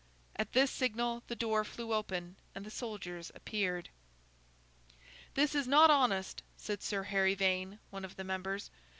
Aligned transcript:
At 0.35 0.53
this 0.53 0.71
signal 0.71 1.21
the 1.27 1.35
door 1.35 1.63
flew 1.63 1.93
open, 1.93 2.35
and 2.55 2.65
the 2.65 2.71
soldiers 2.71 3.31
appeared. 3.35 3.89
'This 5.35 5.53
is 5.53 5.67
not 5.67 5.91
honest,' 5.91 6.41
said 6.57 6.81
Sir 6.81 7.03
Harry 7.03 7.35
Vane, 7.35 7.77
one 7.91 8.03
of 8.03 8.15
the 8.15 8.23
members. 8.23 8.71